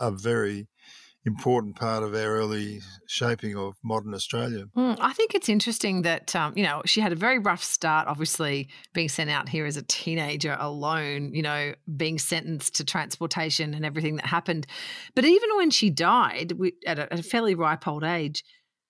a 0.00 0.10
very 0.10 0.68
important 1.26 1.76
part 1.76 2.02
of 2.02 2.14
our 2.14 2.36
early 2.36 2.80
shaping 3.06 3.56
of 3.56 3.76
modern 3.82 4.14
Australia. 4.14 4.66
Mm, 4.76 4.98
I 5.00 5.12
think 5.12 5.34
it's 5.34 5.48
interesting 5.48 6.02
that, 6.02 6.34
um, 6.36 6.52
you 6.56 6.62
know, 6.62 6.82
she 6.84 7.00
had 7.00 7.12
a 7.12 7.16
very 7.16 7.38
rough 7.38 7.64
start, 7.64 8.08
obviously, 8.08 8.68
being 8.92 9.08
sent 9.08 9.30
out 9.30 9.48
here 9.48 9.64
as 9.64 9.76
a 9.76 9.82
teenager 9.82 10.56
alone, 10.58 11.32
you 11.34 11.42
know, 11.42 11.74
being 11.96 12.18
sentenced 12.18 12.74
to 12.76 12.84
transportation 12.84 13.72
and 13.74 13.84
everything 13.84 14.16
that 14.16 14.26
happened. 14.26 14.66
But 15.14 15.24
even 15.24 15.48
when 15.56 15.70
she 15.70 15.90
died 15.90 16.50
wi- 16.50 16.72
at 16.86 16.98
a, 16.98 17.12
at 17.12 17.20
a 17.20 17.22
fairly 17.22 17.54
ripe 17.54 17.88
old 17.88 18.04
age, 18.04 18.44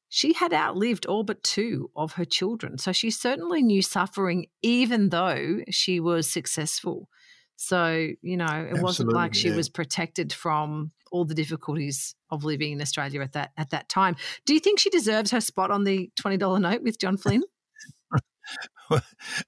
she 0.08 0.32
had 0.32 0.52
outlived 0.52 1.06
all 1.06 1.24
but 1.24 1.42
two 1.42 1.90
of 1.96 2.12
her 2.12 2.24
children. 2.24 2.78
So 2.78 2.92
she 2.92 3.10
certainly 3.10 3.62
knew 3.62 3.82
suffering, 3.82 4.46
even 4.62 5.08
though 5.08 5.60
she 5.70 5.98
was 5.98 6.30
successful. 6.30 7.08
So, 7.56 8.08
you 8.20 8.36
know, 8.36 8.68
it 8.68 8.82
wasn't 8.82 9.12
like 9.12 9.34
she 9.34 9.48
yeah. 9.48 9.56
was 9.56 9.68
protected 9.68 10.32
from 10.32 10.92
all 11.12 11.24
the 11.24 11.34
difficulties 11.34 12.14
of 12.30 12.44
living 12.44 12.72
in 12.72 12.82
Australia 12.82 13.20
at 13.20 13.32
that 13.32 13.52
at 13.56 13.70
that 13.70 13.88
time. 13.88 14.16
Do 14.46 14.54
you 14.54 14.60
think 14.60 14.80
she 14.80 14.90
deserves 14.90 15.30
her 15.30 15.40
spot 15.40 15.70
on 15.70 15.84
the 15.84 16.10
twenty 16.16 16.36
dollar 16.36 16.58
note 16.58 16.82
with 16.82 16.98
John 16.98 17.16
Flynn? 17.16 17.42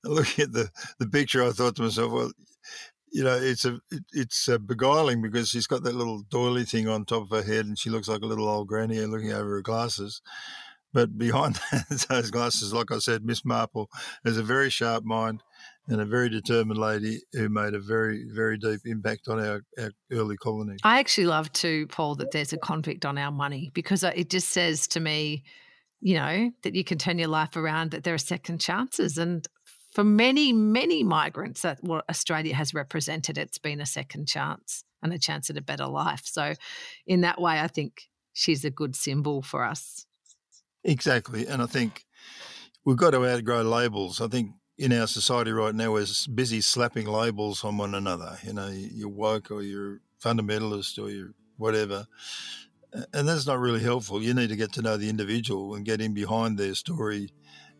Looking 0.05 0.45
at 0.45 0.53
the, 0.53 0.71
the 0.99 1.07
picture, 1.07 1.45
I 1.45 1.51
thought 1.51 1.77
to 1.77 1.83
myself, 1.83 2.13
well, 2.13 2.33
you 3.13 3.25
know, 3.25 3.37
it's 3.37 3.65
a 3.65 3.79
it, 3.91 4.05
it's 4.13 4.49
uh, 4.49 4.59
beguiling 4.59 5.23
because 5.23 5.49
she's 5.49 5.67
got 5.67 5.83
that 5.83 5.95
little 5.95 6.23
doily 6.31 6.65
thing 6.65 6.89
on 6.89 7.05
top 7.05 7.25
of 7.25 7.31
her 7.31 7.43
head, 7.43 7.67
and 7.67 7.79
she 7.79 7.91
looks 7.91 8.09
like 8.09 8.23
a 8.23 8.27
little 8.27 8.49
old 8.49 8.69
granny 8.69 9.01
looking 9.01 9.33
over 9.33 9.57
her 9.57 9.63
glasses. 9.63 10.23
But 10.93 11.19
behind 11.19 11.61
those 12.09 12.31
glasses, 12.31 12.73
like 12.73 12.91
I 12.91 12.99
said, 12.99 13.25
Miss 13.25 13.45
Marple 13.45 13.91
has 14.25 14.39
a 14.39 14.43
very 14.43 14.71
sharp 14.71 15.05
mind 15.05 15.43
and 15.89 16.01
a 16.01 16.05
very 16.05 16.29
determined 16.29 16.79
lady 16.79 17.21
who 17.33 17.49
made 17.49 17.75
a 17.75 17.79
very, 17.79 18.25
very 18.33 18.59
deep 18.59 18.81
impact 18.85 19.29
on 19.29 19.39
our, 19.39 19.63
our 19.79 19.91
early 20.11 20.37
colony. 20.37 20.77
I 20.83 20.99
actually 20.99 21.27
love 21.27 21.53
too, 21.53 21.87
Paul, 21.89 22.17
that 22.17 22.33
there's 22.33 22.53
a 22.53 22.59
convict 22.59 23.05
on 23.05 23.19
our 23.19 23.31
money 23.31 23.71
because 23.73 24.03
it 24.03 24.31
just 24.31 24.49
says 24.49 24.89
to 24.89 25.01
me, 25.01 25.45
you 26.01 26.15
know, 26.15 26.51
that 26.63 26.75
you 26.75 26.85
can 26.85 26.99
turn 26.99 27.19
your 27.19 27.29
life 27.29 27.57
around, 27.57 27.93
that 27.93 28.05
there 28.05 28.15
are 28.15 28.19
second 28.19 28.61
chances. 28.61 29.17
And 29.17 29.47
for 29.93 30.05
many, 30.05 30.53
many 30.53 31.03
migrants 31.03 31.63
that 31.63 31.83
what 31.83 32.05
Australia 32.11 32.55
has 32.55 32.75
represented, 32.75 33.39
it's 33.39 33.59
been 33.59 33.81
a 33.81 33.87
second 33.87 34.27
chance. 34.29 34.85
and 35.03 35.13
a 35.13 35.19
chance 35.19 35.51
at 35.51 35.57
a 35.57 35.63
better 35.63 35.87
life. 35.87 36.23
So, 36.25 36.55
in 37.07 37.21
that 37.21 37.41
way, 37.41 37.61
I 37.61 37.69
think 37.69 38.09
she's 38.33 38.65
a 38.65 38.71
good 38.71 38.97
symbol 38.97 39.43
for 39.43 39.65
us. 39.65 40.07
Exactly. 40.85 41.47
And 41.47 41.63
I 41.63 41.67
think 41.67 42.05
we've 42.85 42.97
got 42.97 43.11
to 43.11 43.25
outgrow 43.27 43.63
labels. 43.63 44.21
I 44.21 44.29
think 44.29 44.51
in 44.79 44.93
our 44.93 45.07
society 45.07 45.53
right 45.53 45.75
now, 45.75 45.93
we're 45.93 46.07
busy 46.35 46.61
slapping 46.61 47.07
labels 47.07 47.65
on 47.65 47.79
one 47.79 47.95
another. 47.95 48.39
You 48.43 48.53
know, 48.53 48.69
you're 48.69 49.09
woke 49.09 49.51
or 49.51 49.63
you're 49.63 50.01
fundamentalist 50.23 51.03
or 51.03 51.11
you're 51.11 51.35
whatever. 51.57 52.07
And 53.13 53.29
that's 53.29 53.47
not 53.47 53.59
really 53.59 53.83
helpful. 53.83 54.23
You 54.23 54.35
need 54.35 54.51
to 54.51 54.57
get 54.57 54.73
to 54.75 54.83
know 54.83 54.97
the 54.97 55.09
individual 55.09 55.75
and 55.75 55.85
get 55.85 56.01
in 56.01 56.15
behind 56.15 56.59
their 56.59 56.75
story 56.75 57.31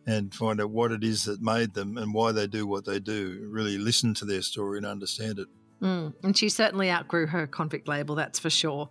and 0.05 0.33
find 0.33 0.61
out 0.61 0.71
what 0.71 0.91
it 0.91 1.03
is 1.03 1.25
that 1.25 1.41
made 1.41 1.73
them 1.73 1.97
and 1.97 2.13
why 2.13 2.31
they 2.31 2.47
do 2.47 2.65
what 2.65 2.85
they 2.85 2.99
do. 2.99 3.47
Really 3.49 3.77
listen 3.77 4.13
to 4.15 4.25
their 4.25 4.41
story 4.41 4.77
and 4.77 4.85
understand 4.85 5.39
it. 5.39 5.47
Mm, 5.81 6.13
and 6.23 6.35
she 6.35 6.49
certainly 6.49 6.89
outgrew 6.89 7.27
her 7.27 7.45
convict 7.45 7.87
label, 7.87 8.15
that's 8.15 8.39
for 8.39 8.49
sure. 8.49 8.89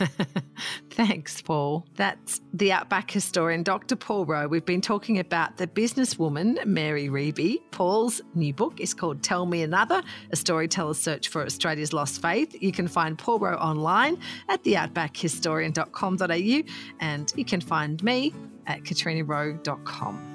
Thanks, 0.90 1.40
Paul. 1.40 1.86
That's 1.94 2.40
the 2.52 2.72
Outback 2.72 3.08
historian, 3.10 3.62
Dr. 3.62 3.94
Paul 3.94 4.26
Rowe. 4.26 4.48
We've 4.48 4.64
been 4.64 4.80
talking 4.80 5.20
about 5.20 5.58
the 5.58 5.68
businesswoman, 5.68 6.64
Mary 6.66 7.08
Reibey. 7.08 7.58
Paul's 7.70 8.20
new 8.34 8.52
book 8.52 8.80
is 8.80 8.92
called 8.94 9.22
Tell 9.22 9.46
Me 9.46 9.62
Another, 9.62 10.02
a 10.32 10.36
storyteller's 10.36 10.98
search 10.98 11.28
for 11.28 11.44
Australia's 11.44 11.92
lost 11.92 12.20
faith. 12.20 12.56
You 12.60 12.72
can 12.72 12.88
find 12.88 13.16
Paul 13.16 13.38
Rowe 13.38 13.54
online 13.54 14.18
at 14.48 14.64
theoutbackhistorian.com.au 14.64 16.72
and 17.00 17.32
you 17.36 17.44
can 17.44 17.60
find 17.60 18.02
me 18.02 18.34
at 18.66 18.82
katrinarowe.com. 18.82 20.32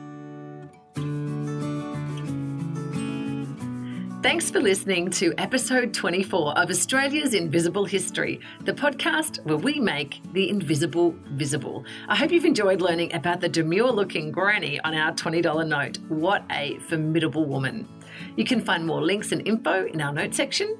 Thanks 4.27 4.51
for 4.51 4.59
listening 4.59 5.09
to 5.11 5.33
episode 5.37 5.93
24 5.93 6.59
of 6.59 6.69
Australia's 6.69 7.33
Invisible 7.33 7.85
History, 7.85 8.41
the 8.65 8.73
podcast 8.73 9.41
where 9.45 9.55
we 9.55 9.79
make 9.79 10.19
the 10.33 10.49
invisible 10.49 11.15
visible. 11.27 11.85
I 12.09 12.17
hope 12.17 12.33
you've 12.33 12.43
enjoyed 12.43 12.81
learning 12.81 13.13
about 13.13 13.39
the 13.39 13.47
demure 13.47 13.89
looking 13.89 14.33
granny 14.33 14.81
on 14.81 14.93
our 14.93 15.13
$20 15.13 15.65
note. 15.65 15.99
What 16.09 16.43
a 16.51 16.77
formidable 16.79 17.45
woman. 17.45 17.87
You 18.35 18.43
can 18.43 18.59
find 18.59 18.85
more 18.85 19.01
links 19.01 19.31
and 19.31 19.47
info 19.47 19.85
in 19.85 20.01
our 20.01 20.11
note 20.11 20.35
section. 20.35 20.77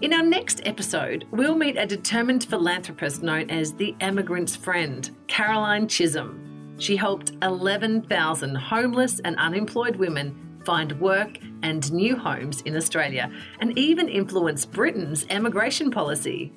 In 0.00 0.12
our 0.12 0.24
next 0.24 0.60
episode, 0.64 1.28
we'll 1.30 1.54
meet 1.54 1.76
a 1.76 1.86
determined 1.86 2.42
philanthropist 2.42 3.22
known 3.22 3.50
as 3.50 3.72
the 3.72 3.94
emigrant's 4.00 4.56
friend, 4.56 5.08
Caroline 5.28 5.86
Chisholm. 5.86 6.74
She 6.78 6.96
helped 6.96 7.34
11,000 7.42 8.56
homeless 8.56 9.20
and 9.20 9.36
unemployed 9.36 9.94
women 9.94 10.49
find 10.64 10.98
work 11.00 11.38
and 11.62 11.92
new 11.92 12.16
homes 12.16 12.60
in 12.62 12.76
Australia, 12.76 13.30
and 13.60 13.78
even 13.78 14.08
influence 14.08 14.64
Britain's 14.64 15.26
emigration 15.30 15.90
policy. 15.90 16.52